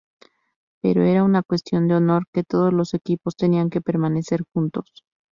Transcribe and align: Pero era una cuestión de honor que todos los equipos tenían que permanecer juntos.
Pero 0.81 1.03
era 1.03 1.23
una 1.23 1.43
cuestión 1.43 1.87
de 1.87 1.93
honor 1.93 2.23
que 2.33 2.43
todos 2.43 2.73
los 2.73 2.95
equipos 2.95 3.35
tenían 3.35 3.69
que 3.69 3.81
permanecer 3.81 4.41
juntos. 4.51 5.05